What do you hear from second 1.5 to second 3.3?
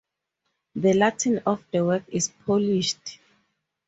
the work is polished.